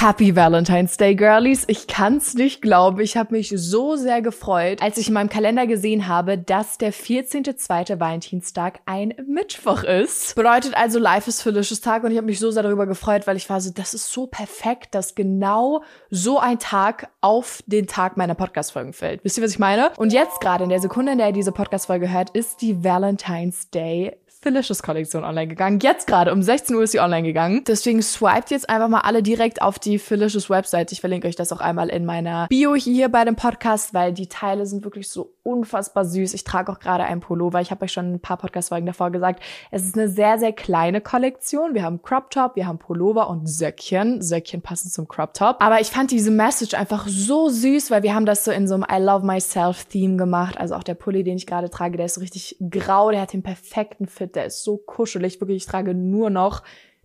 [0.00, 1.64] Happy Valentine's Day, Girlies.
[1.66, 3.00] Ich kann's nicht glauben.
[3.00, 6.90] Ich habe mich so sehr gefreut, als ich in meinem Kalender gesehen habe, dass der
[6.90, 8.00] 14.2.
[8.00, 10.36] Valentinstag ein Mittwoch ist.
[10.36, 13.36] Bedeutet also Life is Felicious Tag und ich habe mich so sehr darüber gefreut, weil
[13.36, 18.16] ich war so, das ist so perfekt, dass genau so ein Tag auf den Tag
[18.16, 19.22] meiner Podcast-Folgen fällt.
[19.22, 19.90] Wisst ihr, was ich meine?
[19.98, 23.68] Und jetzt gerade in der Sekunde, in der ihr diese Podcast-Folge hört, ist die Valentine's
[23.68, 25.80] Day Felicious Kollektion online gegangen.
[25.82, 27.62] Jetzt gerade um 16 Uhr ist sie online gegangen.
[27.66, 30.92] Deswegen swiped jetzt einfach mal alle direkt auf die Felicious Website.
[30.92, 34.28] Ich verlinke euch das auch einmal in meiner Bio hier bei dem Podcast, weil die
[34.28, 36.32] Teile sind wirklich so unfassbar süß.
[36.32, 37.60] Ich trage auch gerade einen Pullover.
[37.60, 39.42] Ich habe euch schon ein paar Podcast-Folgen davor gesagt.
[39.70, 41.74] Es ist eine sehr, sehr kleine Kollektion.
[41.74, 44.22] Wir haben Crop Top, wir haben Pullover und Söckchen.
[44.22, 45.56] Söckchen passen zum Crop Top.
[45.60, 48.74] Aber ich fand diese Message einfach so süß, weil wir haben das so in so
[48.74, 50.56] einem I Love Myself Theme gemacht.
[50.56, 53.10] Also auch der Pulli, den ich gerade trage, der ist so richtig grau.
[53.10, 54.29] Der hat den perfekten Fit.
[54.34, 55.40] Der ist so kuschelig.
[55.40, 56.62] Wirklich, ich trage nur noch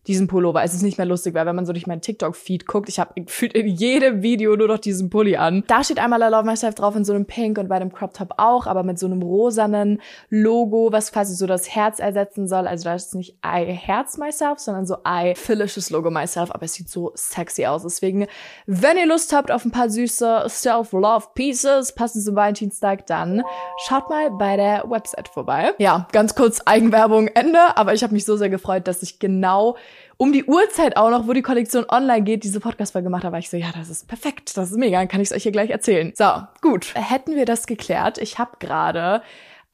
[0.07, 0.63] diesen Pullover.
[0.63, 3.21] Es ist nicht mehr lustig, weil wenn man so durch meinen TikTok-Feed guckt, ich habe
[3.21, 5.63] gefühlt in jedem Video nur noch diesen Pulli an.
[5.67, 8.13] Da steht einmal I Love Myself drauf in so einem Pink und bei dem Crop
[8.13, 12.67] Top auch, aber mit so einem rosanen Logo, was quasi so das Herz ersetzen soll.
[12.67, 16.73] Also da ist nicht I Herz Myself, sondern so I Felicious Logo Myself, aber es
[16.73, 17.83] sieht so sexy aus.
[17.83, 18.27] Deswegen,
[18.65, 23.43] wenn ihr Lust habt auf ein paar süße Self-Love Pieces, passend zum Valentinstag, dann
[23.85, 25.73] schaut mal bei der Website vorbei.
[25.79, 29.75] Ja, ganz kurz Eigenwerbung Ende, aber ich habe mich so sehr gefreut, dass ich genau
[30.17, 33.39] um die Uhrzeit auch noch, wo die Kollektion online geht, diese Podcast-Folge gemacht habe, war
[33.39, 35.51] ich so, ja, das ist perfekt, das ist mega, dann kann ich es euch hier
[35.51, 36.13] gleich erzählen.
[36.15, 36.29] So,
[36.61, 38.17] gut, hätten wir das geklärt.
[38.17, 39.21] Ich habe gerade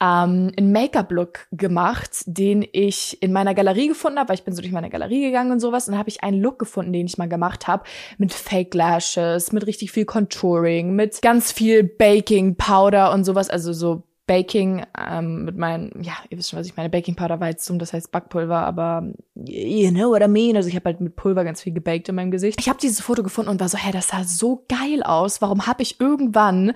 [0.01, 4.61] ähm, einen Make-up-Look gemacht, den ich in meiner Galerie gefunden habe, weil ich bin so
[4.61, 7.29] durch meine Galerie gegangen und sowas und habe ich einen Look gefunden, den ich mal
[7.29, 7.83] gemacht habe,
[8.17, 13.73] mit Fake Lashes, mit richtig viel Contouring, mit ganz viel Baking Powder und sowas, also
[13.73, 16.89] so Baking ähm, mit meinen, ja, ihr wisst schon, was ich meine.
[16.89, 20.55] Baking Powder war jetzt dumm, das heißt Backpulver, aber you know what I mean.
[20.55, 22.59] Also ich habe halt mit Pulver ganz viel gebaked in meinem Gesicht.
[22.59, 25.41] Ich habe dieses Foto gefunden und war so, hä, das sah so geil aus.
[25.41, 26.73] Warum habe ich irgendwann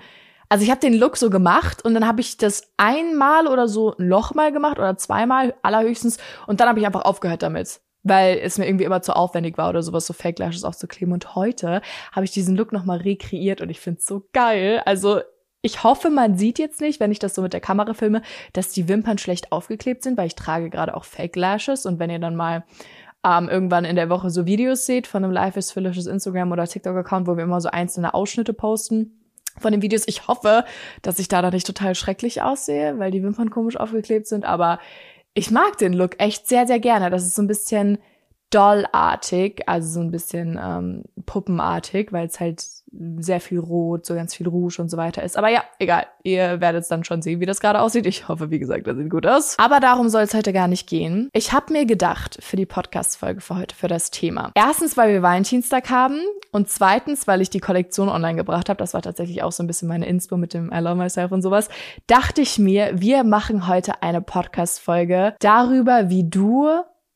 [0.47, 3.95] also ich habe den Look so gemacht und dann habe ich das einmal oder so
[3.97, 8.67] nochmal gemacht oder zweimal allerhöchstens und dann habe ich einfach aufgehört damit weil es mir
[8.67, 11.11] irgendwie immer zu aufwendig war oder sowas, so Fake Lashes aufzukleben.
[11.11, 11.81] Und heute
[12.11, 14.81] habe ich diesen Look nochmal rekreiert und ich finde es so geil.
[14.85, 15.21] Also
[15.65, 18.21] ich hoffe, man sieht jetzt nicht, wenn ich das so mit der Kamera filme,
[18.53, 22.11] dass die Wimpern schlecht aufgeklebt sind, weil ich trage gerade auch Fake Lashes und wenn
[22.11, 22.63] ihr dann mal
[23.25, 26.67] ähm, irgendwann in der Woche so Videos seht von einem Life is Felicious Instagram oder
[26.67, 29.19] TikTok-Account, wo wir immer so einzelne Ausschnitte posten
[29.57, 30.03] von den Videos.
[30.05, 30.65] Ich hoffe,
[31.01, 34.77] dass ich da dann nicht total schrecklich aussehe, weil die Wimpern komisch aufgeklebt sind, aber
[35.33, 37.09] ich mag den Look echt sehr, sehr gerne.
[37.09, 37.97] Das ist so ein bisschen
[38.55, 42.63] dollartig, also so ein bisschen ähm, puppenartig, weil es halt
[43.17, 45.37] sehr viel Rot, so ganz viel Rouge und so weiter ist.
[45.37, 46.05] Aber ja, egal.
[46.23, 48.05] Ihr werdet es dann schon sehen, wie das gerade aussieht.
[48.05, 49.57] Ich hoffe, wie gesagt, das sieht gut aus.
[49.59, 51.29] Aber darum soll es heute gar nicht gehen.
[51.33, 54.51] Ich habe mir gedacht für die Podcast-Folge für heute, für das Thema.
[54.55, 56.21] Erstens, weil wir Valentinstag haben
[56.51, 58.77] und zweitens, weil ich die Kollektion online gebracht habe.
[58.77, 61.41] Das war tatsächlich auch so ein bisschen meine Inspo mit dem I Love Myself und
[61.41, 61.69] sowas.
[62.07, 66.69] Dachte ich mir, wir machen heute eine Podcast-Folge darüber, wie du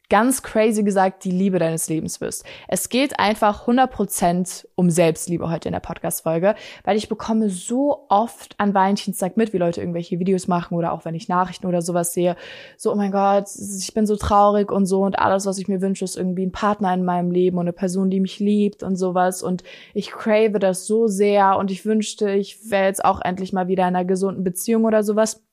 [0.10, 2.44] ganz crazy gesagt die Liebe deines Lebens wirst.
[2.68, 8.56] Es geht einfach 100% um Selbstliebe heute in der Podcast-Folge, weil ich bekomme so oft
[8.58, 12.14] an Valentinstag mit, wie Leute irgendwelche Videos machen oder auch wenn ich Nachrichten oder sowas
[12.14, 12.36] sehe,
[12.76, 15.82] so, oh mein Gott, ich bin so traurig und so und alles, was ich mir
[15.82, 18.96] wünsche, ist irgendwie ein Partner in meinem Leben und eine Person, die mich liebt und
[18.96, 23.54] sowas und ich crave das so sehr und ich wünschte, ich wäre jetzt auch endlich
[23.54, 25.44] mal wieder in einer gesunden Beziehung oder sowas.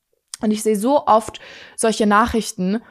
[0.43, 1.41] Und ich sehe so oft
[1.77, 2.83] solche Nachrichten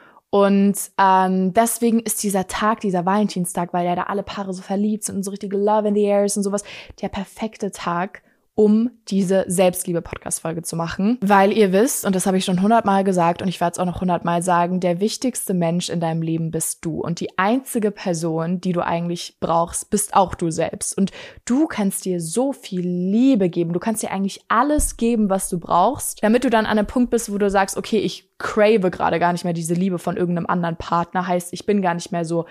[0.44, 5.04] und ähm, deswegen ist dieser Tag, dieser Valentinstag, weil ja da alle Paare so verliebt
[5.04, 6.62] sind und so richtige Love in the Air ist und sowas,
[7.00, 8.22] der perfekte Tag,
[8.56, 11.18] um diese Selbstliebe-Podcast-Folge zu machen.
[11.20, 13.84] Weil ihr wisst, und das habe ich schon hundertmal gesagt und ich werde es auch
[13.84, 17.00] noch hundertmal sagen, der wichtigste Mensch in deinem Leben bist du.
[17.00, 20.96] Und die einzige Person, die du eigentlich brauchst, bist auch du selbst.
[20.96, 21.12] Und
[21.44, 23.74] du kannst dir so viel Liebe geben.
[23.74, 27.10] Du kannst dir eigentlich alles geben, was du brauchst, damit du dann an einem Punkt
[27.10, 30.46] bist, wo du sagst, okay, ich crave gerade gar nicht mehr diese Liebe von irgendeinem
[30.46, 31.26] anderen Partner.
[31.26, 32.46] Heißt, ich bin gar nicht mehr so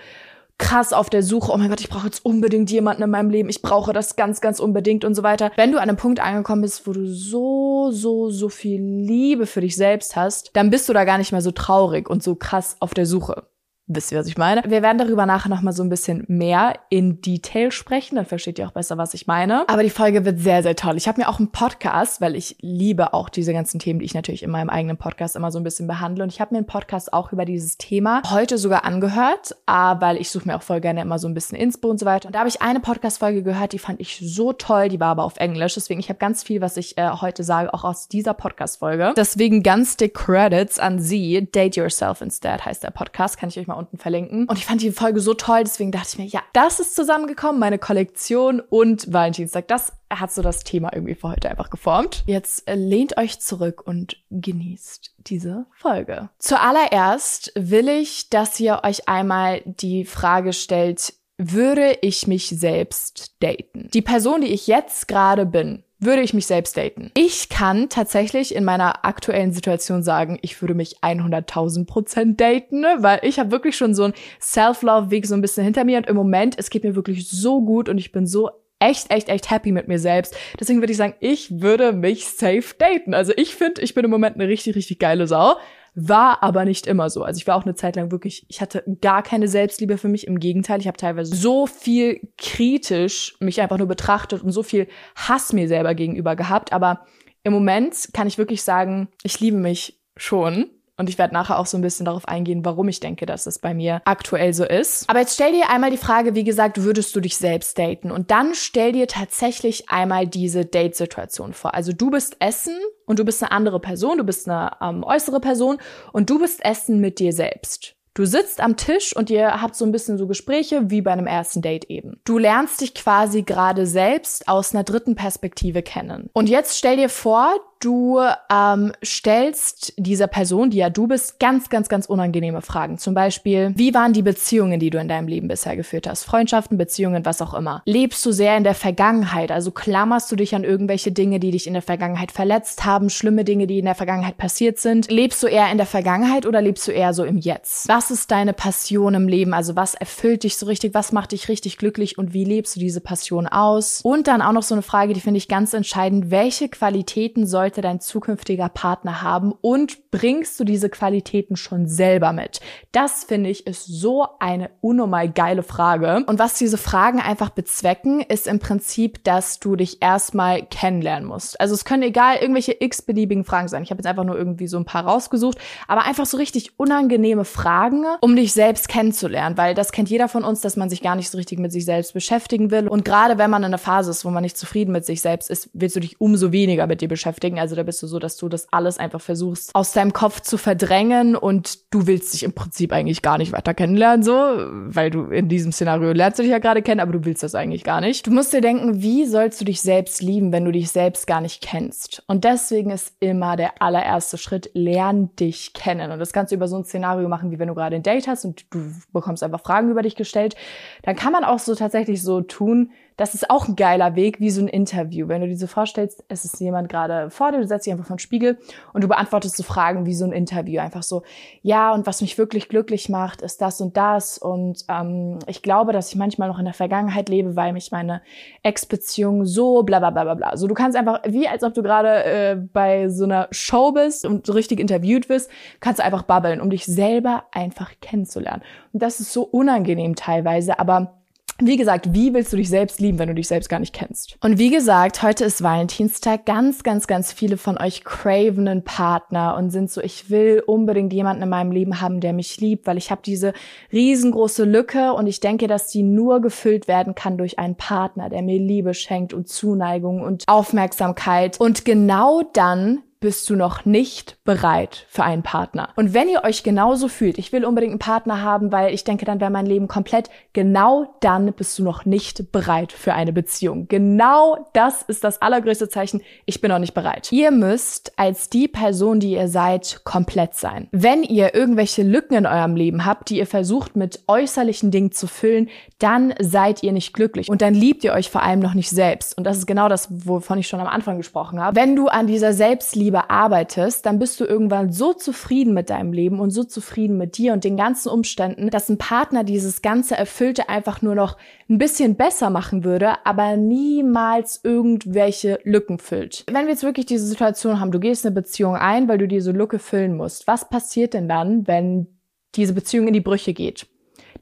[0.58, 3.48] krass auf der Suche, oh mein Gott, ich brauche jetzt unbedingt jemanden in meinem Leben,
[3.48, 5.50] ich brauche das ganz, ganz unbedingt und so weiter.
[5.56, 9.60] Wenn du an einem Punkt angekommen bist, wo du so, so, so viel Liebe für
[9.60, 12.76] dich selbst hast, dann bist du da gar nicht mehr so traurig und so krass
[12.80, 13.46] auf der Suche.
[13.88, 14.64] Wisst ihr, was ich meine?
[14.66, 18.58] Wir werden darüber nachher noch mal so ein bisschen mehr in Detail sprechen, dann versteht
[18.58, 19.68] ihr auch besser, was ich meine.
[19.68, 20.96] Aber die Folge wird sehr, sehr toll.
[20.96, 24.14] Ich habe mir auch einen Podcast, weil ich liebe auch diese ganzen Themen, die ich
[24.14, 26.24] natürlich in meinem eigenen Podcast immer so ein bisschen behandle.
[26.24, 30.16] Und ich habe mir einen Podcast auch über dieses Thema heute sogar angehört, ah, weil
[30.16, 32.26] ich suche mir auch voll gerne immer so ein bisschen Inspo und so weiter.
[32.26, 35.22] Und da habe ich eine Podcast-Folge gehört, die fand ich so toll, die war aber
[35.22, 35.74] auf Englisch.
[35.74, 39.14] Deswegen, ich habe ganz viel, was ich äh, heute sage, auch aus dieser Podcast-Folge.
[39.16, 41.48] Deswegen ganz dick Credits an sie.
[41.52, 44.46] Date Yourself Instead heißt der Podcast, kann ich euch mal mal unten verlinken.
[44.48, 47.60] Und ich fand die Folge so toll, deswegen dachte ich mir, ja, das ist zusammengekommen,
[47.60, 49.68] meine Kollektion und Valentinstag.
[49.68, 52.24] Das hat so das Thema irgendwie für heute einfach geformt.
[52.26, 56.30] Jetzt äh, lehnt euch zurück und genießt diese Folge.
[56.38, 63.90] Zuallererst will ich, dass ihr euch einmal die Frage stellt, würde ich mich selbst daten?
[63.92, 67.10] Die Person, die ich jetzt gerade bin, würde ich mich selbst daten.
[67.14, 72.96] Ich kann tatsächlich in meiner aktuellen Situation sagen, ich würde mich 100.000 Prozent daten, ne?
[73.00, 76.16] weil ich habe wirklich schon so einen Self-Love-Weg so ein bisschen hinter mir und im
[76.16, 79.72] Moment, es geht mir wirklich so gut und ich bin so echt, echt, echt happy
[79.72, 80.36] mit mir selbst.
[80.60, 83.14] Deswegen würde ich sagen, ich würde mich safe daten.
[83.14, 85.54] Also ich finde, ich bin im Moment eine richtig, richtig geile Sau.
[85.98, 87.24] War aber nicht immer so.
[87.24, 90.26] Also ich war auch eine Zeit lang wirklich, ich hatte gar keine Selbstliebe für mich.
[90.26, 94.88] Im Gegenteil, ich habe teilweise so viel kritisch mich einfach nur betrachtet und so viel
[95.14, 96.74] Hass mir selber gegenüber gehabt.
[96.74, 97.06] Aber
[97.44, 100.70] im Moment kann ich wirklich sagen, ich liebe mich schon.
[100.98, 103.58] Und ich werde nachher auch so ein bisschen darauf eingehen, warum ich denke, dass es
[103.58, 105.08] bei mir aktuell so ist.
[105.08, 108.10] Aber jetzt stell dir einmal die Frage, wie gesagt, würdest du dich selbst daten?
[108.10, 111.74] Und dann stell dir tatsächlich einmal diese Date-Situation vor.
[111.74, 115.40] Also du bist Essen und du bist eine andere Person, du bist eine ähm, äußere
[115.40, 115.78] Person
[116.12, 117.96] und du bist Essen mit dir selbst.
[118.16, 121.26] Du sitzt am Tisch und ihr habt so ein bisschen so Gespräche wie bei einem
[121.26, 122.18] ersten Date eben.
[122.24, 126.30] Du lernst dich quasi gerade selbst aus einer dritten Perspektive kennen.
[126.32, 128.20] Und jetzt stell dir vor, du
[128.50, 132.98] ähm, stellst dieser Person, die ja du bist, ganz, ganz, ganz unangenehme Fragen.
[132.98, 136.24] Zum Beispiel, wie waren die Beziehungen, die du in deinem Leben bisher geführt hast?
[136.24, 137.82] Freundschaften, Beziehungen, was auch immer.
[137.84, 139.50] Lebst du sehr in der Vergangenheit?
[139.50, 143.44] Also klammerst du dich an irgendwelche Dinge, die dich in der Vergangenheit verletzt haben, schlimme
[143.44, 145.10] Dinge, die in der Vergangenheit passiert sind?
[145.10, 147.88] Lebst du eher in der Vergangenheit oder lebst du eher so im Jetzt?
[147.88, 149.54] Was ist deine Passion im Leben?
[149.54, 150.94] Also was erfüllt dich so richtig?
[150.94, 154.00] Was macht dich richtig glücklich und wie lebst du diese Passion aus?
[154.02, 156.30] Und dann auch noch so eine Frage, die finde ich ganz entscheidend.
[156.30, 162.32] Welche Qualitäten soll sollte dein zukünftiger Partner haben und bringst du diese Qualitäten schon selber
[162.32, 162.60] mit?
[162.92, 166.22] Das finde ich ist so eine unnormal geile Frage.
[166.28, 171.60] Und was diese Fragen einfach bezwecken, ist im Prinzip, dass du dich erstmal kennenlernen musst.
[171.60, 173.82] Also es können egal irgendwelche x-beliebigen Fragen sein.
[173.82, 175.58] Ich habe jetzt einfach nur irgendwie so ein paar rausgesucht,
[175.88, 180.44] aber einfach so richtig unangenehme Fragen, um dich selbst kennenzulernen, weil das kennt jeder von
[180.44, 182.86] uns, dass man sich gar nicht so richtig mit sich selbst beschäftigen will.
[182.86, 185.50] Und gerade wenn man in einer Phase ist, wo man nicht zufrieden mit sich selbst
[185.50, 187.58] ist, willst du dich umso weniger mit dir beschäftigen beschäftigen.
[187.58, 190.58] Also da bist du so, dass du das alles einfach versuchst aus deinem Kopf zu
[190.58, 195.26] verdrängen und du willst dich im Prinzip eigentlich gar nicht weiter kennenlernen, so, weil du
[195.26, 198.00] in diesem Szenario lernst du dich ja gerade kennen, aber du willst das eigentlich gar
[198.00, 198.26] nicht.
[198.26, 201.40] Du musst dir denken, wie sollst du dich selbst lieben, wenn du dich selbst gar
[201.40, 202.22] nicht kennst?
[202.26, 206.10] Und deswegen ist immer der allererste Schritt, lern dich kennen.
[206.10, 208.28] Und das kannst du über so ein Szenario machen, wie wenn du gerade ein Date
[208.28, 208.80] hast und du
[209.12, 210.54] bekommst einfach Fragen über dich gestellt.
[211.02, 214.50] Dann kann man auch so tatsächlich so tun, das ist auch ein geiler Weg, wie
[214.50, 215.28] so ein Interview.
[215.28, 218.06] Wenn du dir so vorstellst, es ist jemand gerade vor dir, du setzt dich einfach
[218.06, 218.58] vor den Spiegel
[218.92, 220.80] und du beantwortest so Fragen wie so ein Interview.
[220.80, 221.22] Einfach so,
[221.62, 224.36] ja, und was mich wirklich glücklich macht, ist das und das.
[224.36, 228.20] Und ähm, ich glaube, dass ich manchmal noch in der Vergangenheit lebe, weil mich meine
[228.62, 230.48] Ex-Beziehung so bla bla bla bla bla.
[230.48, 234.26] Also du kannst einfach, wie als ob du gerade äh, bei so einer Show bist
[234.26, 238.62] und so richtig interviewt wirst, kannst du einfach babbeln, um dich selber einfach kennenzulernen.
[238.92, 241.14] Und das ist so unangenehm teilweise, aber
[241.58, 244.36] wie gesagt, wie willst du dich selbst lieben, wenn du dich selbst gar nicht kennst?
[244.42, 246.44] Und wie gesagt, heute ist Valentinstag.
[246.44, 251.12] Ganz, ganz, ganz viele von euch craven einen Partner und sind so, ich will unbedingt
[251.12, 253.54] jemanden in meinem Leben haben, der mich liebt, weil ich habe diese
[253.92, 258.42] riesengroße Lücke und ich denke, dass die nur gefüllt werden kann durch einen Partner, der
[258.42, 261.58] mir Liebe schenkt und Zuneigung und Aufmerksamkeit.
[261.58, 265.90] Und genau dann bist du noch nicht bereit für einen Partner.
[265.96, 269.26] Und wenn ihr euch genauso fühlt, ich will unbedingt einen Partner haben, weil ich denke,
[269.26, 273.88] dann wäre mein Leben komplett, genau dann bist du noch nicht bereit für eine Beziehung.
[273.88, 277.30] Genau das ist das allergrößte Zeichen, ich bin noch nicht bereit.
[277.32, 280.88] Ihr müsst als die Person, die ihr seid, komplett sein.
[280.92, 285.26] Wenn ihr irgendwelche Lücken in eurem Leben habt, die ihr versucht mit äußerlichen Dingen zu
[285.26, 288.90] füllen, dann seid ihr nicht glücklich und dann liebt ihr euch vor allem noch nicht
[288.90, 289.36] selbst.
[289.36, 291.76] Und das ist genau das, wovon ich schon am Anfang gesprochen habe.
[291.76, 296.40] Wenn du an dieser Selbstliebe arbeitest, dann bist du irgendwann so zufrieden mit deinem Leben
[296.40, 300.68] und so zufrieden mit dir und den ganzen Umständen, dass ein Partner dieses ganze Erfüllte
[300.68, 301.36] einfach nur noch
[301.68, 306.44] ein bisschen besser machen würde, aber niemals irgendwelche Lücken füllt.
[306.50, 309.52] Wenn wir jetzt wirklich diese Situation haben, du gehst eine Beziehung ein, weil du diese
[309.52, 312.06] Lücke füllen musst, was passiert denn dann, wenn
[312.54, 313.86] diese Beziehung in die Brüche geht?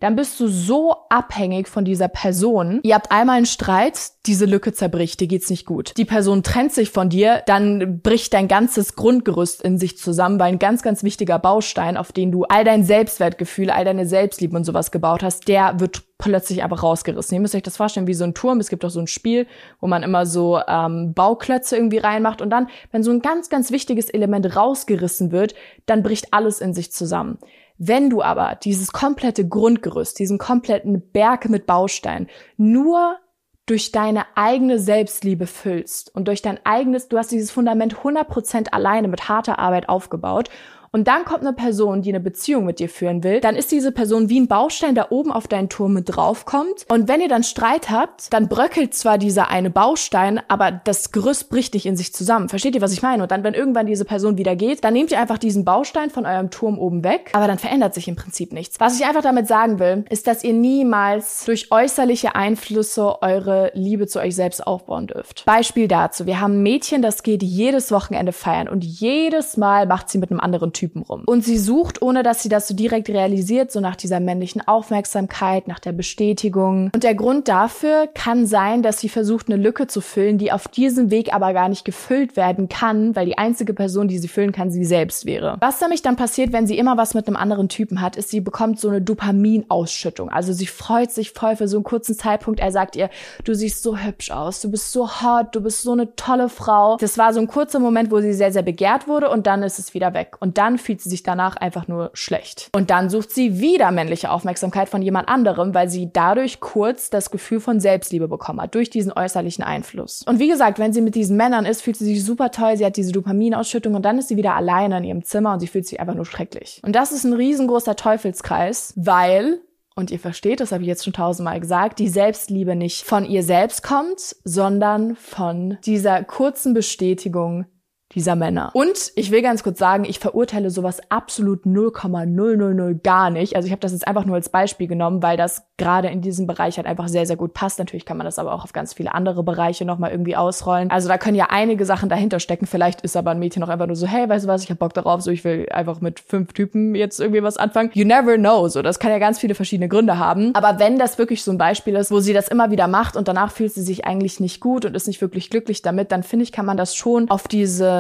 [0.05, 2.81] Dann bist du so abhängig von dieser Person.
[2.83, 5.97] Ihr habt einmal einen Streit, diese Lücke zerbricht, dir geht's nicht gut.
[5.97, 10.53] Die Person trennt sich von dir, dann bricht dein ganzes Grundgerüst in sich zusammen, weil
[10.53, 14.65] ein ganz, ganz wichtiger Baustein, auf den du all dein Selbstwertgefühl, all deine Selbstliebe und
[14.65, 17.35] sowas gebaut hast, der wird plötzlich einfach rausgerissen.
[17.35, 18.61] Ihr müsst euch das vorstellen wie so ein Turm.
[18.61, 19.47] Es gibt auch so ein Spiel,
[19.81, 23.71] wo man immer so ähm, Bauklötze irgendwie reinmacht und dann, wenn so ein ganz, ganz
[23.71, 25.55] wichtiges Element rausgerissen wird,
[25.87, 27.39] dann bricht alles in sich zusammen.
[27.77, 33.19] Wenn du aber dieses komplette Grundgerüst, diesen kompletten Berg mit Bausteinen nur
[33.67, 39.09] durch deine eigene Selbstliebe füllst und durch dein eigenes, du hast dieses Fundament 100% alleine
[39.09, 40.51] mit harter Arbeit aufgebaut
[40.95, 43.91] und dann kommt eine Person, die eine Beziehung mit dir führen will, dann ist diese
[43.91, 46.87] Person wie ein Baustein, der oben auf deinen Turm mit draufkommt.
[46.89, 51.51] Und wenn ihr dann Streit habt, dann bröckelt zwar dieser eine Baustein, aber das Gerüst
[51.51, 52.49] bricht nicht in sich zusammen.
[52.49, 53.25] Versteht ihr, was ich meine?
[53.25, 56.27] Und dann, wenn irgendwann diese Person wieder geht, dann nehmt ihr einfach diesen Baustein von
[56.27, 58.79] eurem Turm oben weg, aber dann verändert sich im Prinzip nichts.
[58.79, 64.07] Was ich einfach damit sagen will, ist, dass ihr niemals durch äußerliche Einflüsse eure Liebe
[64.07, 65.45] zu euch selbst aufbauen dürft.
[65.45, 66.25] Beispiel dazu.
[66.27, 70.31] Wir haben ein Mädchen, das geht jedes Wochenende feiern und jedes Mal macht sie mit
[70.31, 71.23] einem anderen Typ Typen rum.
[71.25, 75.67] Und sie sucht, ohne dass sie das so direkt realisiert, so nach dieser männlichen Aufmerksamkeit,
[75.67, 76.91] nach der Bestätigung.
[76.95, 80.69] Und der Grund dafür kann sein, dass sie versucht, eine Lücke zu füllen, die auf
[80.69, 84.53] diesem Weg aber gar nicht gefüllt werden kann, weil die einzige Person, die sie füllen
[84.53, 85.57] kann, sie selbst wäre.
[85.61, 88.41] Was nämlich dann passiert, wenn sie immer was mit einem anderen Typen hat, ist, sie
[88.41, 90.29] bekommt so eine Dopaminausschüttung.
[90.29, 92.61] Also sie freut sich voll für so einen kurzen Zeitpunkt.
[92.61, 93.09] Er sagt ihr,
[93.45, 96.99] du siehst so hübsch aus, du bist so hot, du bist so eine tolle Frau.
[96.99, 99.79] Das war so ein kurzer Moment, wo sie sehr, sehr begehrt wurde und dann ist
[99.79, 100.37] es wieder weg.
[100.41, 102.69] Und dann dann fühlt sie sich danach einfach nur schlecht.
[102.75, 107.31] Und dann sucht sie wieder männliche Aufmerksamkeit von jemand anderem, weil sie dadurch kurz das
[107.31, 110.23] Gefühl von Selbstliebe bekommen hat, durch diesen äußerlichen Einfluss.
[110.27, 112.85] Und wie gesagt, wenn sie mit diesen Männern ist, fühlt sie sich super toll, sie
[112.85, 115.87] hat diese Dopaminausschüttung und dann ist sie wieder alleine in ihrem Zimmer und sie fühlt
[115.87, 116.81] sich einfach nur schrecklich.
[116.85, 119.61] Und das ist ein riesengroßer Teufelskreis, weil
[119.97, 123.45] und ihr versteht, das habe ich jetzt schon tausendmal gesagt, die Selbstliebe nicht von ihr
[123.45, 127.67] selbst kommt, sondern von dieser kurzen Bestätigung
[128.15, 128.71] dieser Männer.
[128.73, 133.57] Und ich will ganz kurz sagen, ich verurteile sowas absolut 0,000 gar nicht.
[133.57, 136.47] Also ich habe das jetzt einfach nur als Beispiel genommen, weil das gerade in diesem
[136.47, 137.79] Bereich halt einfach sehr, sehr gut passt.
[137.79, 140.91] Natürlich kann man das aber auch auf ganz viele andere Bereiche nochmal irgendwie ausrollen.
[140.91, 142.67] Also da können ja einige Sachen dahinter stecken.
[142.67, 144.79] Vielleicht ist aber ein Mädchen noch einfach nur so, hey, weißt du was, ich hab
[144.79, 147.91] Bock darauf, so ich will einfach mit fünf Typen jetzt irgendwie was anfangen.
[147.95, 148.69] You never know.
[148.69, 150.55] So, das kann ja ganz viele verschiedene Gründe haben.
[150.55, 153.27] Aber wenn das wirklich so ein Beispiel ist, wo sie das immer wieder macht und
[153.27, 156.45] danach fühlt sie sich eigentlich nicht gut und ist nicht wirklich glücklich damit, dann finde
[156.45, 157.49] ich, kann man das schon auf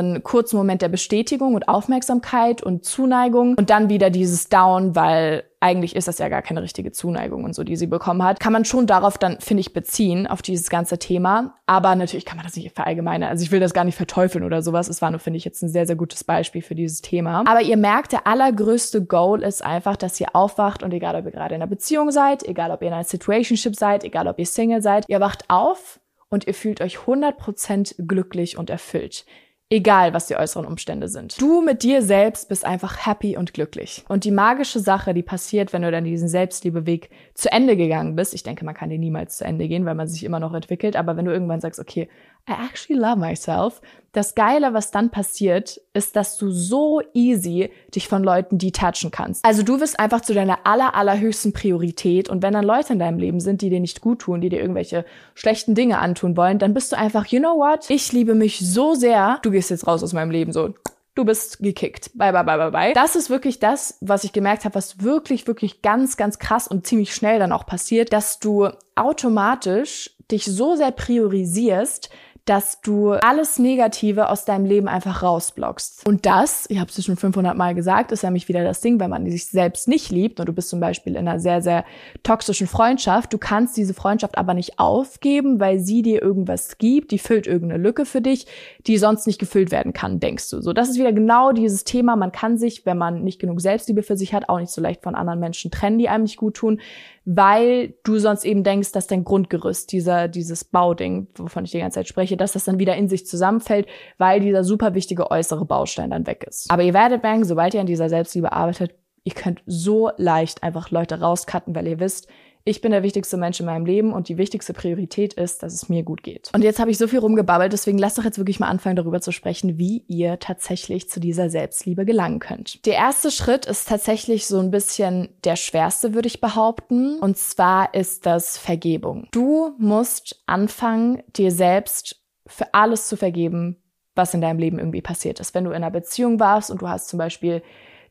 [0.04, 5.44] diesen kurzen Moment der Bestätigung und Aufmerksamkeit und Zuneigung und dann wieder dieses Down, weil
[5.60, 8.52] eigentlich ist das ja gar keine richtige Zuneigung und so, die sie bekommen hat, kann
[8.52, 11.54] man schon darauf dann, finde ich, beziehen, auf dieses ganze Thema.
[11.64, 13.30] Aber natürlich kann man das nicht verallgemeinern.
[13.30, 14.88] Also ich will das gar nicht verteufeln oder sowas.
[14.88, 17.44] Es war nur, finde ich, jetzt ein sehr, sehr gutes Beispiel für dieses Thema.
[17.46, 21.32] Aber ihr merkt, der allergrößte Goal ist einfach, dass ihr aufwacht und egal, ob ihr
[21.32, 24.46] gerade in einer Beziehung seid, egal, ob ihr in einer Situationship seid, egal, ob ihr
[24.46, 29.24] Single seid, ihr wacht auf und ihr fühlt euch 100% glücklich und erfüllt.
[29.70, 31.40] Egal, was die äußeren Umstände sind.
[31.40, 34.04] Du mit dir selbst bist einfach happy und glücklich.
[34.08, 38.34] Und die magische Sache, die passiert, wenn du dann diesen Selbstliebeweg zu Ende gegangen bist,
[38.34, 40.96] ich denke, man kann den niemals zu Ende gehen, weil man sich immer noch entwickelt,
[40.96, 42.08] aber wenn du irgendwann sagst, okay,
[42.48, 43.80] I actually love myself.
[44.12, 49.44] Das Geile, was dann passiert, ist, dass du so easy dich von Leuten detachen kannst.
[49.44, 53.18] Also du wirst einfach zu deiner aller, allerhöchsten Priorität und wenn dann Leute in deinem
[53.18, 56.74] Leben sind, die dir nicht gut tun, die dir irgendwelche schlechten Dinge antun wollen, dann
[56.74, 57.90] bist du einfach, you know what?
[57.90, 59.40] Ich liebe mich so sehr.
[59.42, 60.74] Du gehst jetzt raus aus meinem Leben so.
[61.16, 62.10] Du bist gekickt.
[62.14, 62.92] Bye, bye, bye, bye, bye.
[62.92, 66.86] Das ist wirklich das, was ich gemerkt habe, was wirklich, wirklich ganz, ganz krass und
[66.86, 72.10] ziemlich schnell dann auch passiert, dass du automatisch dich so sehr priorisierst,
[72.44, 76.06] dass du alles Negative aus deinem Leben einfach rausblockst.
[76.06, 79.08] Und das, ich habe es schon 500 Mal gesagt, ist nämlich wieder das Ding, wenn
[79.08, 81.84] man sich selbst nicht liebt und du bist zum Beispiel in einer sehr, sehr
[82.22, 87.18] toxischen Freundschaft, du kannst diese Freundschaft aber nicht aufgeben, weil sie dir irgendwas gibt, die
[87.18, 88.46] füllt irgendeine Lücke für dich,
[88.86, 90.60] die sonst nicht gefüllt werden kann, denkst du.
[90.60, 92.14] So, das ist wieder genau dieses Thema.
[92.14, 95.02] Man kann sich, wenn man nicht genug Selbstliebe für sich hat, auch nicht so leicht
[95.02, 96.80] von anderen Menschen trennen, die einem nicht gut tun
[97.24, 101.96] weil du sonst eben denkst, dass dein Grundgerüst, dieser, dieses Bauding, wovon ich die ganze
[101.96, 103.86] Zeit spreche, dass das dann wieder in sich zusammenfällt,
[104.18, 106.70] weil dieser super wichtige äußere Baustein dann weg ist.
[106.70, 110.90] Aber ihr werdet merken, sobald ihr an dieser Selbstliebe arbeitet, ihr könnt so leicht einfach
[110.90, 112.28] Leute rauscutten, weil ihr wisst,
[112.66, 115.90] ich bin der wichtigste Mensch in meinem Leben und die wichtigste Priorität ist, dass es
[115.90, 116.50] mir gut geht.
[116.54, 119.20] Und jetzt habe ich so viel rumgebabbelt, deswegen lasst doch jetzt wirklich mal anfangen, darüber
[119.20, 122.84] zu sprechen, wie ihr tatsächlich zu dieser Selbstliebe gelangen könnt.
[122.86, 127.18] Der erste Schritt ist tatsächlich so ein bisschen der schwerste, würde ich behaupten.
[127.18, 129.28] Und zwar ist das Vergebung.
[129.32, 133.76] Du musst anfangen, dir selbst für alles zu vergeben,
[134.14, 135.54] was in deinem Leben irgendwie passiert ist.
[135.54, 137.62] Wenn du in einer Beziehung warst und du hast zum Beispiel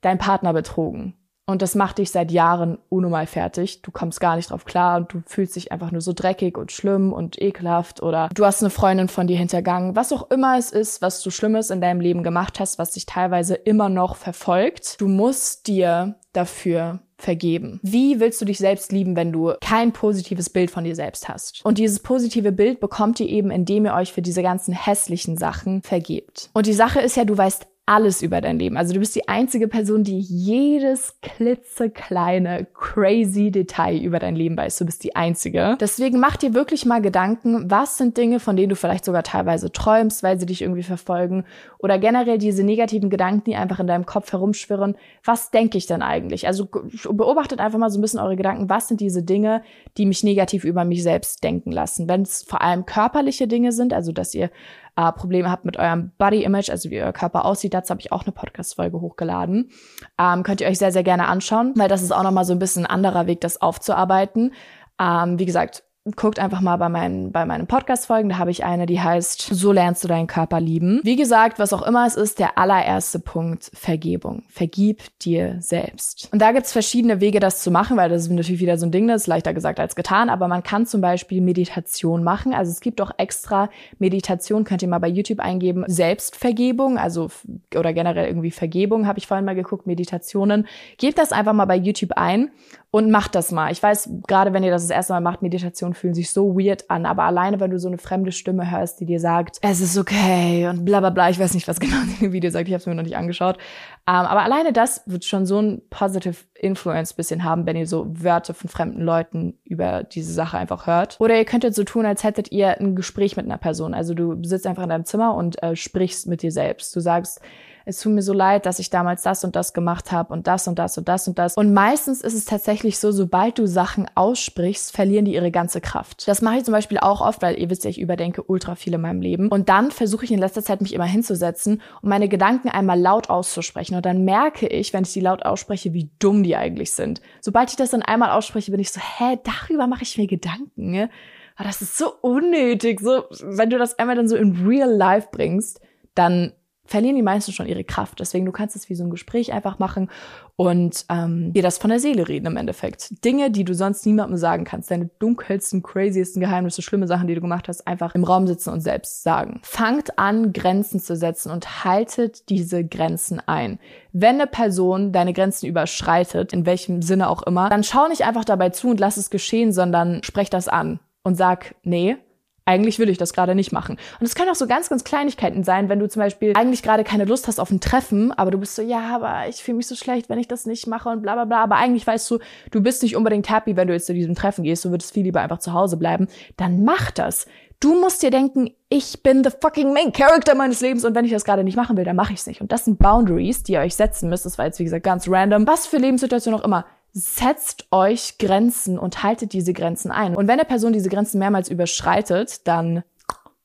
[0.01, 3.81] deinen Partner betrogen, und das macht dich seit Jahren unnormal fertig.
[3.81, 6.71] Du kommst gar nicht drauf klar und du fühlst dich einfach nur so dreckig und
[6.71, 9.95] schlimm und ekelhaft oder du hast eine Freundin von dir hintergangen.
[9.95, 13.05] Was auch immer es ist, was du Schlimmes in deinem Leben gemacht hast, was dich
[13.05, 15.01] teilweise immer noch verfolgt.
[15.01, 17.79] Du musst dir dafür vergeben.
[17.83, 21.63] Wie willst du dich selbst lieben, wenn du kein positives Bild von dir selbst hast?
[21.65, 25.81] Und dieses positive Bild bekommt ihr eben, indem ihr euch für diese ganzen hässlichen Sachen
[25.81, 26.49] vergebt.
[26.53, 28.77] Und die Sache ist ja, du weißt alles über dein Leben.
[28.77, 34.77] Also du bist die einzige Person, die jedes klitzekleine, crazy Detail über dein Leben weiß.
[34.77, 35.77] Du bist die einzige.
[35.81, 39.69] Deswegen mach dir wirklich mal Gedanken, was sind Dinge, von denen du vielleicht sogar teilweise
[39.69, 41.43] träumst, weil sie dich irgendwie verfolgen
[41.77, 44.95] oder generell diese negativen Gedanken, die einfach in deinem Kopf herumschwirren.
[45.25, 46.47] Was denke ich denn eigentlich?
[46.47, 46.69] Also
[47.11, 48.69] beobachtet einfach mal so ein bisschen eure Gedanken.
[48.69, 49.61] Was sind diese Dinge,
[49.97, 52.07] die mich negativ über mich selbst denken lassen?
[52.07, 54.51] Wenn es vor allem körperliche Dinge sind, also dass ihr
[54.95, 58.11] äh, Probleme habt mit eurem Body Image, also wie euer Körper aussieht, dazu habe ich
[58.11, 59.71] auch eine Podcast-Folge hochgeladen.
[60.19, 62.59] Ähm, könnt ihr euch sehr, sehr gerne anschauen, weil das ist auch nochmal so ein
[62.59, 64.53] bisschen ein anderer Weg, das aufzuarbeiten.
[64.99, 65.83] Ähm, wie gesagt,
[66.17, 68.29] guckt einfach mal bei meinen, bei meinen Podcast-Folgen.
[68.29, 70.99] Da habe ich eine, die heißt So lernst du deinen Körper lieben.
[71.03, 74.43] Wie gesagt, was auch immer es ist, der allererste Punkt, Vergebung.
[74.49, 76.27] Vergib dir selbst.
[76.33, 78.91] Und da gibt's verschiedene Wege, das zu machen, weil das ist natürlich wieder so ein
[78.91, 80.29] Ding, das ist leichter gesagt als getan.
[80.29, 82.53] Aber man kann zum Beispiel Meditation machen.
[82.53, 87.29] Also es gibt auch extra Meditation, könnt ihr mal bei YouTube eingeben, Selbstvergebung, also
[87.77, 90.67] oder generell irgendwie Vergebung, habe ich vorhin mal geguckt, Meditationen.
[90.97, 92.51] Gebt das einfach mal bei YouTube ein
[92.93, 93.71] und macht das mal.
[93.71, 96.91] Ich weiß, gerade wenn ihr das das erste Mal macht, Meditation fühlen sich so weird
[96.91, 99.97] an, aber alleine, wenn du so eine fremde Stimme hörst, die dir sagt, es ist
[99.97, 102.73] okay und bla bla bla, ich weiß nicht, was genau in dem Video sagt, ich
[102.75, 105.81] habe es mir noch nicht angeschaut, um, ähm, aber alleine das wird schon so ein
[105.89, 110.85] positive Influence bisschen haben, wenn ihr so Wörter von fremden Leuten über diese Sache einfach
[110.85, 111.19] hört.
[111.19, 113.95] Oder ihr könntet so tun, als hättet ihr ein Gespräch mit einer Person.
[113.95, 116.95] Also du sitzt einfach in deinem Zimmer und äh, sprichst mit dir selbst.
[116.95, 117.41] Du sagst,
[117.85, 120.67] es tut mir so leid, dass ich damals das und das gemacht habe und das
[120.67, 121.55] und das und das und das.
[121.55, 126.27] Und meistens ist es tatsächlich so, sobald du Sachen aussprichst, verlieren die ihre ganze Kraft.
[126.27, 128.93] Das mache ich zum Beispiel auch oft, weil ihr wisst ja, ich überdenke ultra viel
[128.93, 129.49] in meinem Leben.
[129.49, 133.29] Und dann versuche ich in letzter Zeit, mich immer hinzusetzen und meine Gedanken einmal laut
[133.29, 133.95] auszusprechen.
[133.95, 137.21] Und dann merke ich, wenn ich die laut ausspreche, wie dumm die eigentlich sind.
[137.41, 140.91] Sobald ich das dann einmal ausspreche, bin ich so, hä, darüber mache ich mir Gedanken.
[140.91, 141.09] Ne?
[141.55, 142.99] Aber das ist so unnötig.
[142.99, 145.79] So, wenn du das einmal dann so in real life bringst,
[146.15, 146.53] dann
[146.85, 148.19] verlieren die meisten schon ihre Kraft.
[148.19, 150.09] Deswegen, du kannst es wie so ein Gespräch einfach machen
[150.55, 153.23] und ähm, dir das von der Seele reden im Endeffekt.
[153.23, 157.41] Dinge, die du sonst niemandem sagen kannst, deine dunkelsten, craziesten Geheimnisse, schlimme Sachen, die du
[157.41, 159.61] gemacht hast, einfach im Raum sitzen und selbst sagen.
[159.63, 163.79] Fangt an, Grenzen zu setzen und haltet diese Grenzen ein.
[164.11, 168.45] Wenn eine Person deine Grenzen überschreitet, in welchem Sinne auch immer, dann schau nicht einfach
[168.45, 172.17] dabei zu und lass es geschehen, sondern sprech das an und sag, nee,
[172.65, 173.97] eigentlich will ich das gerade nicht machen.
[174.19, 177.03] Und es können auch so ganz, ganz Kleinigkeiten sein, wenn du zum Beispiel eigentlich gerade
[177.03, 179.87] keine Lust hast auf ein Treffen, aber du bist so, ja, aber ich fühle mich
[179.87, 181.63] so schlecht, wenn ich das nicht mache und bla bla bla.
[181.63, 182.39] Aber eigentlich weißt du,
[182.71, 185.23] du bist nicht unbedingt happy, wenn du jetzt zu diesem Treffen gehst, du würdest viel
[185.23, 186.27] lieber einfach zu Hause bleiben.
[186.57, 187.47] Dann mach das.
[187.79, 191.31] Du musst dir denken, ich bin the fucking main character meines Lebens und wenn ich
[191.31, 192.61] das gerade nicht machen will, dann mache ich es nicht.
[192.61, 194.45] Und das sind Boundaries, die ihr euch setzen müsst.
[194.45, 195.67] Das war jetzt, wie gesagt, ganz random.
[195.67, 200.35] Was für Lebenssituation auch immer setzt euch Grenzen und haltet diese Grenzen ein.
[200.35, 203.03] Und wenn eine Person diese Grenzen mehrmals überschreitet, dann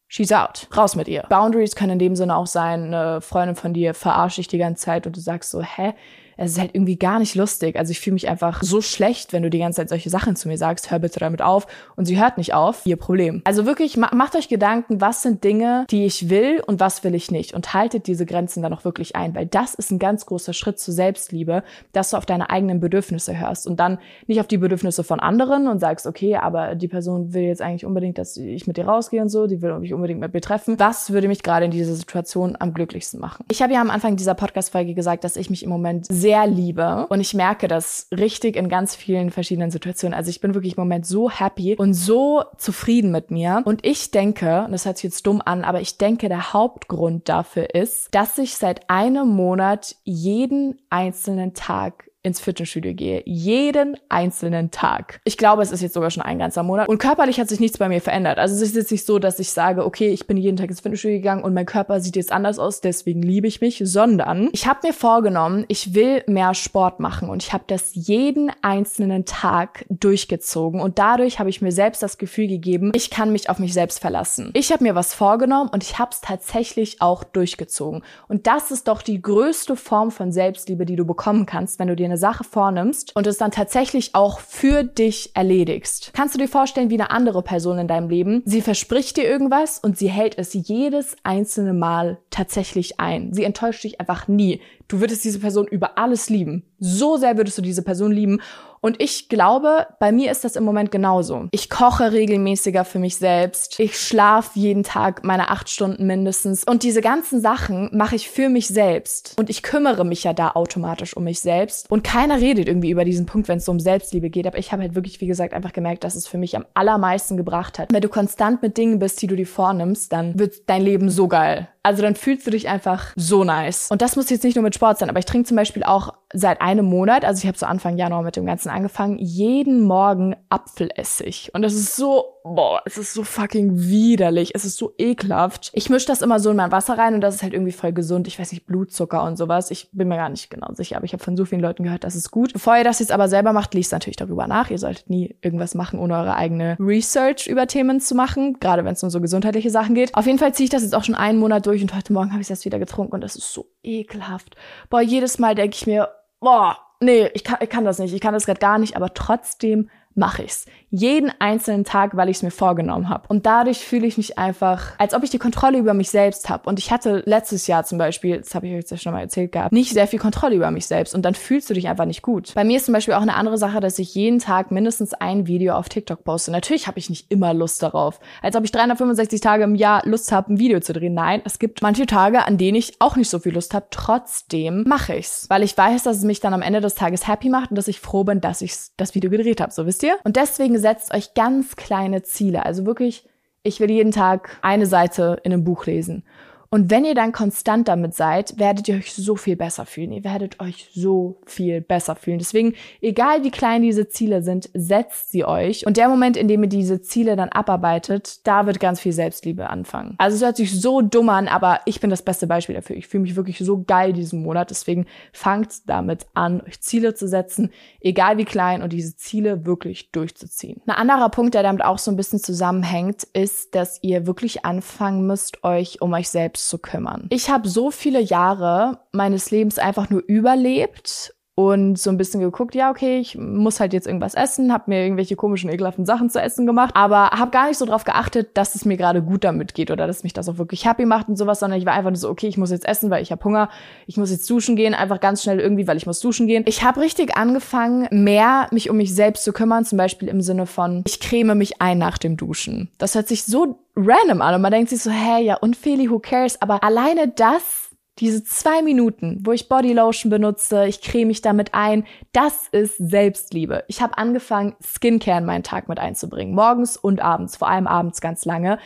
[0.07, 0.69] she's out.
[0.77, 1.25] Raus mit ihr.
[1.29, 4.85] Boundaries können in dem Sinne auch sein, eine Freundin von dir verarscht dich die ganze
[4.85, 5.95] Zeit und du sagst so, hä,
[6.39, 7.77] es ist halt irgendwie gar nicht lustig.
[7.77, 10.49] Also ich fühle mich einfach so schlecht, wenn du die ganze Zeit solche Sachen zu
[10.49, 11.67] mir sagst, hör bitte damit auf.
[11.97, 12.87] Und sie hört nicht auf.
[12.87, 13.43] Ihr Problem.
[13.45, 17.31] Also wirklich, macht euch Gedanken, was sind Dinge, die ich will und was will ich
[17.31, 17.55] nicht.
[17.55, 20.79] Und haltet diese Grenzen dann auch wirklich ein, weil das ist ein ganz großer Schritt
[20.79, 23.99] zur Selbstliebe, dass du auf deine eigenen Bedürfnisse hörst und dann
[24.29, 27.85] nicht auf die Bedürfnisse von anderen und sagst, okay, aber die Person will jetzt eigentlich
[27.85, 30.79] unbedingt, dass ich mit dir rausgehe und so, die will mich unbedingt mit mir treffen.
[30.79, 33.45] Was würde mich gerade in dieser Situation am glücklichsten machen?
[33.51, 36.47] Ich habe ja am Anfang dieser Podcast-Folge gesagt, dass ich mich im Moment sehr sehr
[36.47, 37.07] liebe.
[37.09, 40.13] Und ich merke das richtig in ganz vielen verschiedenen Situationen.
[40.13, 43.63] Also ich bin wirklich im Moment so happy und so zufrieden mit mir.
[43.65, 47.31] Und ich denke, und das hört sich jetzt dumm an, aber ich denke, der Hauptgrund
[47.31, 53.23] dafür ist, dass ich seit einem Monat jeden einzelnen Tag ins Fitnessstudio gehe.
[53.27, 55.21] Jeden einzelnen Tag.
[55.25, 56.89] Ich glaube, es ist jetzt sogar schon ein ganzer Monat.
[56.89, 58.39] Und körperlich hat sich nichts bei mir verändert.
[58.39, 60.81] Also es ist jetzt nicht so, dass ich sage, okay, ich bin jeden Tag ins
[60.81, 64.67] Fitnessstudio gegangen und mein Körper sieht jetzt anders aus, deswegen liebe ich mich, sondern ich
[64.67, 69.87] habe mir vorgenommen, ich will mehr Sport machen und ich habe das jeden einzelnen Tag
[69.89, 73.73] durchgezogen und dadurch habe ich mir selbst das Gefühl gegeben, ich kann mich auf mich
[73.73, 74.51] selbst verlassen.
[74.55, 78.03] Ich habe mir was vorgenommen und ich habe es tatsächlich auch durchgezogen.
[78.29, 81.97] Und das ist doch die größte Form von Selbstliebe, die du bekommen kannst, wenn du
[81.97, 86.11] dir eine Sache vornimmst und es dann tatsächlich auch für dich erledigst.
[86.13, 89.79] Kannst du dir vorstellen, wie eine andere Person in deinem Leben, sie verspricht dir irgendwas
[89.79, 93.33] und sie hält es jedes einzelne Mal tatsächlich ein.
[93.33, 94.61] Sie enttäuscht dich einfach nie.
[94.89, 96.65] Du würdest diese Person über alles lieben.
[96.79, 98.41] So sehr würdest du diese Person lieben.
[98.81, 101.49] Und ich glaube, bei mir ist das im Moment genauso.
[101.51, 103.79] Ich koche regelmäßiger für mich selbst.
[103.81, 106.65] Ich schlafe jeden Tag meine acht Stunden mindestens.
[106.65, 109.35] Und diese ganzen Sachen mache ich für mich selbst.
[109.39, 111.91] Und ich kümmere mich ja da automatisch um mich selbst.
[111.91, 114.47] Und keiner redet irgendwie über diesen Punkt, wenn es so um Selbstliebe geht.
[114.47, 117.37] Aber ich habe halt wirklich, wie gesagt, einfach gemerkt, dass es für mich am allermeisten
[117.37, 117.93] gebracht hat.
[117.93, 121.29] Wenn du konstant mit Dingen bist, die du dir vornimmst, dann wird dein Leben so
[121.29, 121.69] geil.
[121.89, 123.89] Also dann fühlst du dich einfach so nice.
[123.91, 126.13] Und das muss jetzt nicht nur mit Sport sein, aber ich trinke zum Beispiel auch
[126.35, 130.37] seit einem Monat, also ich habe so Anfang Januar mit dem Ganzen angefangen, jeden Morgen
[130.51, 131.51] Apfelessig.
[131.55, 134.55] Und das ist so, boah, es ist so fucking widerlich.
[134.55, 135.71] Es ist so ekelhaft.
[135.73, 137.93] Ich mische das immer so in mein Wasser rein und das ist halt irgendwie voll
[137.93, 138.27] gesund.
[138.27, 139.71] Ich weiß nicht, Blutzucker und sowas.
[139.71, 142.05] Ich bin mir gar nicht genau sicher, aber ich habe von so vielen Leuten gehört,
[142.05, 142.53] das ist gut.
[142.53, 144.71] Bevor ihr das jetzt aber selber macht, liest natürlich darüber nach.
[144.71, 148.93] Ihr solltet nie irgendwas machen, ohne eure eigene Research über Themen zu machen, gerade wenn
[148.93, 150.15] es um so gesundheitliche Sachen geht.
[150.15, 152.31] Auf jeden Fall ziehe ich das jetzt auch schon einen Monat durch und heute Morgen
[152.33, 154.57] habe ich es erst wieder getrunken und das ist so ekelhaft.
[154.91, 156.09] Boah, jedes Mal denke ich mir,
[156.41, 159.15] boah, nee, ich kann, ich kann das nicht, ich kann das gerade gar nicht, aber
[159.15, 160.67] trotzdem mache ich's.
[160.91, 163.25] Jeden einzelnen Tag, weil ich es mir vorgenommen habe.
[163.29, 166.69] Und dadurch fühle ich mich einfach, als ob ich die Kontrolle über mich selbst habe.
[166.69, 169.53] Und ich hatte letztes Jahr zum Beispiel, das habe ich euch ja schon mal erzählt
[169.53, 171.15] gehabt, nicht sehr viel Kontrolle über mich selbst.
[171.15, 172.55] Und dann fühlst du dich einfach nicht gut.
[172.55, 175.47] Bei mir ist zum Beispiel auch eine andere Sache, dass ich jeden Tag mindestens ein
[175.47, 176.51] Video auf TikTok poste.
[176.51, 178.19] Natürlich habe ich nicht immer Lust darauf.
[178.41, 181.13] Als ob ich 365 Tage im Jahr Lust habe, ein Video zu drehen.
[181.13, 183.89] Nein, es gibt manche Tage, an denen ich auch nicht so viel Lust habe.
[183.91, 185.47] Trotzdem mache ich's.
[185.51, 187.89] Weil ich weiß, dass es mich dann am Ende des Tages happy macht und dass
[187.89, 189.73] ich froh bin, dass ich das Video gedreht habe.
[189.73, 190.17] So wisst ihr?
[190.25, 192.65] Und deswegen setzt euch ganz kleine Ziele.
[192.65, 193.29] Also wirklich,
[193.63, 196.25] ich will jeden Tag eine Seite in einem Buch lesen.
[196.71, 200.13] Und wenn ihr dann konstant damit seid, werdet ihr euch so viel besser fühlen.
[200.13, 202.39] Ihr werdet euch so viel besser fühlen.
[202.39, 205.87] Deswegen, egal wie klein diese Ziele sind, setzt sie euch.
[205.87, 209.71] Und der Moment, in dem ihr diese Ziele dann abarbeitet, da wird ganz viel Selbstliebe
[209.71, 210.15] anfangen.
[210.19, 212.97] Also es hört sich so dumm an, aber ich bin das beste Beispiel dafür.
[212.97, 214.69] Ich fühle mich wirklich so geil diesen Monat.
[214.69, 220.11] Deswegen fangt damit an, euch Ziele zu setzen, egal wie klein, und diese Ziele wirklich
[220.11, 220.83] durchzuziehen.
[220.87, 225.27] Ein anderer Punkt, der damit auch so ein bisschen zusammenhängt, ist, dass ihr wirklich anfangen
[225.27, 227.27] müsst, euch um euch selbst selbst zu kümmern.
[227.31, 232.77] Ich habe so viele Jahre meines Lebens einfach nur überlebt und so ein bisschen geguckt,
[232.77, 236.41] ja, okay, ich muss halt jetzt irgendwas essen, habe mir irgendwelche komischen, ekelhaften Sachen zu
[236.41, 239.75] essen gemacht, aber habe gar nicht so drauf geachtet, dass es mir gerade gut damit
[239.75, 242.11] geht oder dass mich das auch wirklich happy macht und sowas, sondern ich war einfach
[242.11, 243.71] nur so, okay, ich muss jetzt essen, weil ich habe Hunger,
[244.07, 246.63] ich muss jetzt duschen gehen, einfach ganz schnell irgendwie, weil ich muss duschen gehen.
[246.69, 250.65] Ich habe richtig angefangen, mehr mich um mich selbst zu kümmern, zum Beispiel im Sinne
[250.65, 252.89] von, ich creme mich ein nach dem Duschen.
[252.99, 256.09] Das hört sich so random an und man denkt sich so, hey, ja, und Feli,
[256.09, 256.63] who cares?
[256.63, 257.88] Aber alleine das
[258.19, 263.85] diese zwei Minuten, wo ich Bodylotion benutze, ich creme mich damit ein, das ist Selbstliebe.
[263.89, 266.55] Ich habe angefangen, Skincare in meinen Tag mit einzubringen.
[266.55, 268.79] Morgens und abends, vor allem abends ganz lange.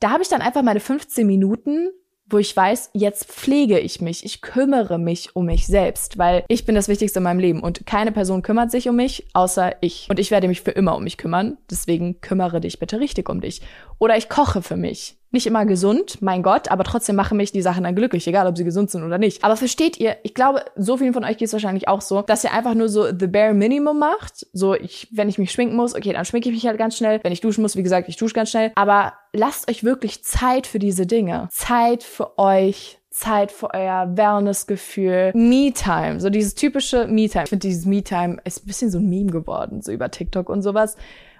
[0.00, 1.90] Da habe ich dann einfach meine 15 Minuten
[2.28, 6.66] wo ich weiß, jetzt pflege ich mich, ich kümmere mich um mich selbst, weil ich
[6.66, 10.08] bin das Wichtigste in meinem Leben und keine Person kümmert sich um mich, außer ich.
[10.10, 13.40] Und ich werde mich für immer um mich kümmern, deswegen kümmere dich bitte richtig um
[13.40, 13.62] dich.
[13.98, 15.18] Oder ich koche für mich.
[15.32, 18.56] Nicht immer gesund, mein Gott, aber trotzdem machen mich die Sachen dann glücklich, egal ob
[18.56, 19.44] sie gesund sind oder nicht.
[19.44, 22.44] Aber versteht ihr, ich glaube, so vielen von euch geht es wahrscheinlich auch so, dass
[22.44, 24.46] ihr einfach nur so the bare minimum macht.
[24.52, 27.20] So, ich, wenn ich mich schminken muss, okay, dann schminke ich mich halt ganz schnell.
[27.22, 28.72] Wenn ich duschen muss, wie gesagt, ich dusche ganz schnell.
[28.76, 31.48] Aber lasst euch wirklich Zeit für diese Dinge.
[31.50, 35.32] Zeit für euch, Zeit für euer Wellness-Gefühl.
[35.34, 37.44] Me-Time, so dieses typische Me-Time.
[37.44, 40.62] Ich finde, dieses Me-Time ist ein bisschen so ein Meme geworden, so über TikTok und
[40.62, 40.96] sowas.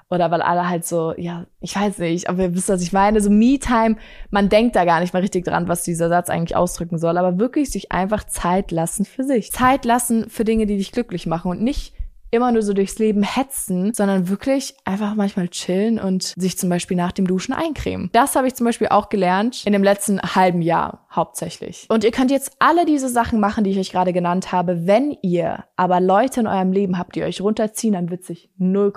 [0.09, 3.21] Oder weil alle halt so, ja, ich weiß nicht, aber ihr wisst, was ich meine.
[3.21, 3.97] So Me-Time,
[4.31, 7.41] man denkt da gar nicht mal richtig dran, was dieser Satz eigentlich ausdrücken soll, aber
[7.41, 9.51] wirklich sich einfach Zeit lassen für sich.
[9.51, 11.93] Zeit lassen für Dinge, die dich glücklich machen und nicht
[12.31, 16.97] immer nur so durchs Leben hetzen, sondern wirklich einfach manchmal chillen und sich zum Beispiel
[16.97, 18.11] nach dem Duschen eincremen.
[18.13, 21.87] Das habe ich zum Beispiel auch gelernt in dem letzten halben Jahr hauptsächlich.
[21.89, 24.87] Und ihr könnt jetzt alle diese Sachen machen, die ich euch gerade genannt habe.
[24.87, 28.93] Wenn ihr aber Leute in eurem Leben habt, die euch runterziehen, dann wird sich 0,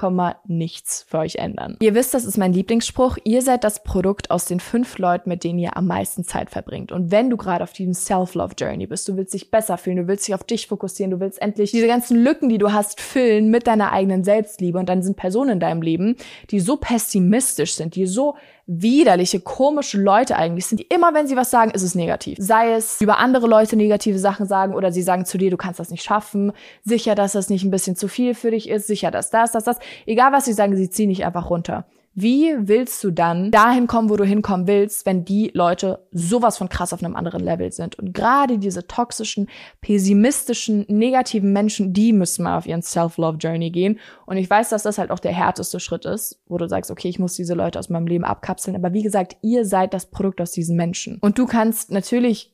[0.47, 1.77] nichts für euch ändern.
[1.81, 3.17] Ihr wisst, das ist mein Lieblingsspruch.
[3.23, 6.91] Ihr seid das Produkt aus den fünf Leuten, mit denen ihr am meisten Zeit verbringt.
[6.91, 10.27] Und wenn du gerade auf diesem Self-Love-Journey bist, du willst dich besser fühlen, du willst
[10.27, 13.18] dich auf dich fokussieren, du willst endlich diese ganzen Lücken, die du hast, füllen
[13.49, 14.77] mit deiner eigenen Selbstliebe.
[14.77, 16.15] Und dann sind Personen in deinem Leben,
[16.51, 21.35] die so pessimistisch sind, die so widerliche, komische Leute eigentlich sind, die immer, wenn sie
[21.35, 22.37] was sagen, ist es negativ.
[22.39, 25.79] Sei es über andere Leute negative Sachen sagen oder sie sagen zu dir, du kannst
[25.79, 26.51] das nicht schaffen,
[26.83, 29.63] sicher, dass das nicht ein bisschen zu viel für dich ist, sicher, dass das, das,
[29.63, 29.79] das.
[30.05, 31.85] Egal was sie sagen, sie ziehen dich einfach runter.
[32.13, 36.67] Wie willst du dann dahin kommen, wo du hinkommen willst, wenn die Leute sowas von
[36.67, 37.97] krass auf einem anderen Level sind?
[37.97, 39.47] Und gerade diese toxischen,
[39.81, 43.99] pessimistischen, negativen Menschen, die müssen mal auf ihren Self-Love-Journey gehen.
[44.25, 47.09] Und ich weiß, dass das halt auch der härteste Schritt ist, wo du sagst, okay,
[47.09, 48.75] ich muss diese Leute aus meinem Leben abkapseln.
[48.75, 51.19] Aber wie gesagt, ihr seid das Produkt aus diesen Menschen.
[51.21, 52.53] Und du kannst natürlich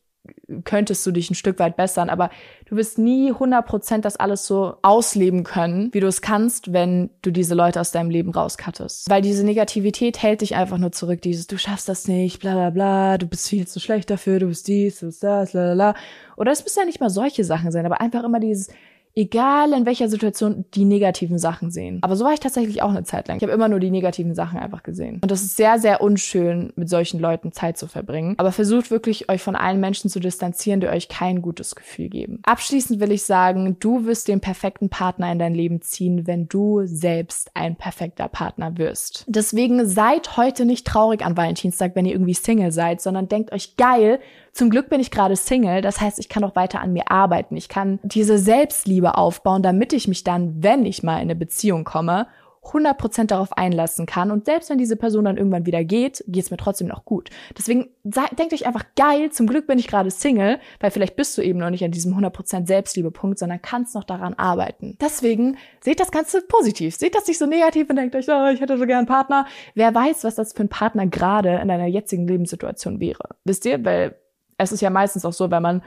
[0.63, 2.29] könntest du dich ein Stück weit bessern, aber
[2.65, 7.31] du wirst nie 100% das alles so ausleben können, wie du es kannst, wenn du
[7.31, 9.09] diese Leute aus deinem Leben rauskattest.
[9.09, 12.69] Weil diese Negativität hält dich einfach nur zurück, dieses du schaffst das nicht, bla bla
[12.69, 15.73] bla, du bist viel zu schlecht dafür, du bist dies, du bist das, bla bla
[15.73, 16.01] bla.
[16.37, 18.69] Oder es müssen ja nicht mal solche Sachen sein, aber einfach immer dieses
[19.15, 21.99] egal in welcher Situation, die negativen Sachen sehen.
[22.01, 23.37] Aber so war ich tatsächlich auch eine Zeit lang.
[23.37, 25.19] Ich habe immer nur die negativen Sachen einfach gesehen.
[25.21, 28.35] Und das ist sehr, sehr unschön, mit solchen Leuten Zeit zu verbringen.
[28.37, 32.41] Aber versucht wirklich, euch von allen Menschen zu distanzieren, die euch kein gutes Gefühl geben.
[32.43, 36.81] Abschließend will ich sagen, du wirst den perfekten Partner in dein Leben ziehen, wenn du
[36.85, 39.23] selbst ein perfekter Partner wirst.
[39.27, 43.77] Deswegen seid heute nicht traurig an Valentinstag, wenn ihr irgendwie Single seid, sondern denkt euch
[43.77, 44.19] geil,
[44.55, 47.57] zum Glück bin ich gerade Single, das heißt, ich kann auch weiter an mir arbeiten.
[47.57, 51.83] Ich kann diese Selbstliebe aufbauen, damit ich mich dann, wenn ich mal in eine Beziehung
[51.83, 52.27] komme,
[52.71, 54.31] 100% darauf einlassen kann.
[54.31, 57.29] Und selbst wenn diese Person dann irgendwann wieder geht, geht es mir trotzdem noch gut.
[57.57, 61.41] Deswegen denkt euch einfach geil, zum Glück bin ich gerade Single, weil vielleicht bist du
[61.41, 64.97] eben noch nicht an diesem 100% Selbstliebe-Punkt, sondern kannst noch daran arbeiten.
[64.99, 66.95] Deswegen seht das Ganze positiv.
[66.95, 69.45] Seht das nicht so negativ und denkt euch, oh, ich hätte so gern einen Partner.
[69.75, 73.29] Wer weiß, was das für ein Partner gerade in deiner jetzigen Lebenssituation wäre.
[73.43, 73.83] Wisst ihr?
[73.85, 74.15] Weil
[74.57, 75.83] es ist ja meistens auch so, wenn man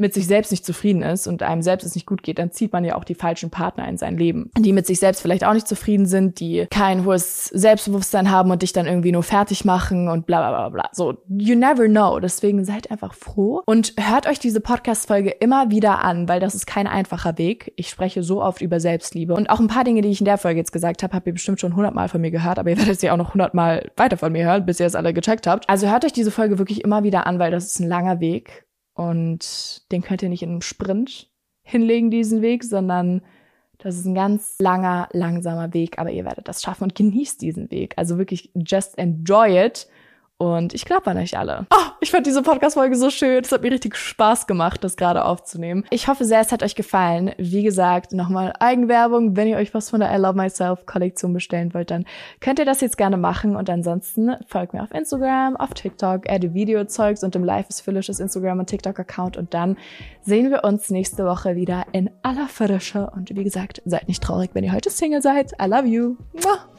[0.00, 2.72] mit sich selbst nicht zufrieden ist und einem selbst es nicht gut geht, dann zieht
[2.72, 5.52] man ja auch die falschen Partner in sein Leben, die mit sich selbst vielleicht auch
[5.52, 10.08] nicht zufrieden sind, die kein hohes Selbstbewusstsein haben und dich dann irgendwie nur fertig machen
[10.08, 10.90] und bla bla bla bla.
[10.92, 12.18] So, you never know.
[12.18, 16.66] Deswegen seid einfach froh und hört euch diese Podcast-Folge immer wieder an, weil das ist
[16.66, 17.72] kein einfacher Weg.
[17.76, 20.38] Ich spreche so oft über Selbstliebe und auch ein paar Dinge, die ich in der
[20.38, 23.00] Folge jetzt gesagt habe, habt ihr bestimmt schon hundertmal von mir gehört, aber ihr werdet
[23.00, 25.68] sie auch noch hundertmal weiter von mir hören, bis ihr es alle gecheckt habt.
[25.68, 28.64] Also hört euch diese Folge wirklich immer wieder an, weil das ist ein langer Weg
[29.00, 31.30] und den könnt ihr nicht in einem Sprint
[31.62, 33.22] hinlegen, diesen Weg, sondern
[33.78, 37.70] das ist ein ganz langer, langsamer Weg, aber ihr werdet das schaffen und genießt diesen
[37.70, 37.94] Weg.
[37.96, 39.88] Also wirklich just enjoy it
[40.40, 41.66] und ich glaube an euch alle.
[41.70, 43.44] Oh, ich fand diese Podcast-Folge so schön.
[43.44, 45.84] Es hat mir richtig Spaß gemacht, das gerade aufzunehmen.
[45.90, 47.32] Ich hoffe sehr, es hat euch gefallen.
[47.36, 49.36] Wie gesagt, nochmal Eigenwerbung.
[49.36, 52.06] Wenn ihr euch was von der I Love Myself Kollektion bestellen wollt, dann
[52.40, 53.54] könnt ihr das jetzt gerne machen.
[53.54, 58.18] Und ansonsten folgt mir auf Instagram, auf TikTok, adde Videozeugs und im Life is Foolishes
[58.18, 59.36] Instagram und TikTok-Account.
[59.36, 59.76] Und dann
[60.22, 63.10] sehen wir uns nächste Woche wieder in aller Frische.
[63.14, 65.52] Und wie gesagt, seid nicht traurig, wenn ihr heute Single seid.
[65.60, 66.16] I love you.
[66.32, 66.70] Muah.